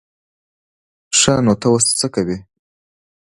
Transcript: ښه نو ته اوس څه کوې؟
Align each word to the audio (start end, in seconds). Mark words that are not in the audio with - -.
ښه 1.19 1.33
نو 1.45 1.53
ته 1.61 1.67
اوس 1.71 1.85
څه 1.99 2.07
کوې؟ 2.13 2.37